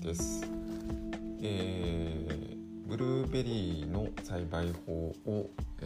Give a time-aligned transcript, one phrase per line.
[0.00, 0.42] です、
[1.42, 2.56] え、
[2.86, 4.92] ブルーベリーの栽培法
[5.26, 5.50] を、
[5.82, 5.84] え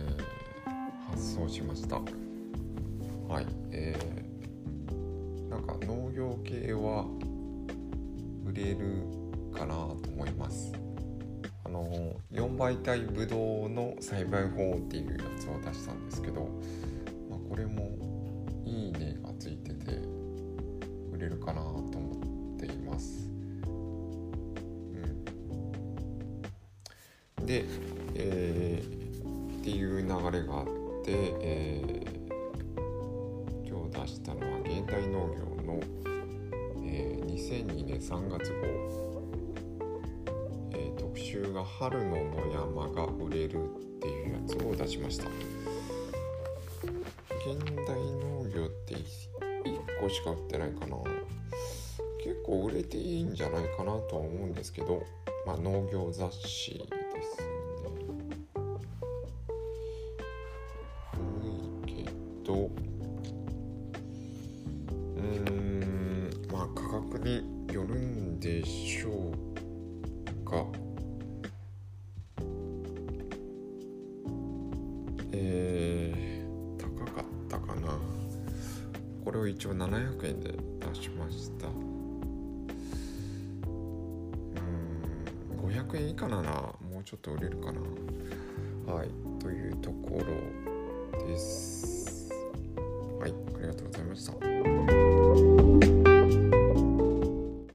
[0.69, 1.97] ー、発送しました。
[1.97, 7.05] はい、えー、なんか農業系は
[8.47, 9.03] 売れる
[9.53, 10.73] かなと思います。
[11.65, 16.49] あの4倍体ブドウの栽培法っていうやつを出したんですけど、
[17.29, 17.91] まあ、これも
[18.65, 19.99] 「いいね」がついてて
[21.13, 23.24] 売れるかなと思っています。
[27.45, 27.65] で、
[28.15, 30.67] えー、っていう流れがあっ
[31.05, 35.81] て、えー、今日出したのは現代農業の、
[36.85, 38.57] えー、2002年3月号、
[40.73, 43.65] えー、特集が「春の野山が売れる」
[43.99, 45.29] っていうやつを出しました。
[47.47, 50.97] 現代農業って1個しか売ってないかな。
[52.25, 55.05] 結構売れていいんじゃないかなとは思うんですけど
[55.47, 56.89] まあ農業雑誌
[62.45, 70.67] とうーんまあ価格によるんでしょうか。
[75.33, 77.99] えー、高かったかな。
[79.25, 80.53] これを一応700円で
[80.95, 81.67] 出しました。
[81.67, 82.69] うん
[85.63, 87.81] 500円以下ならもうちょっと売れるかな。
[88.95, 89.09] はい
[89.41, 91.74] というところです。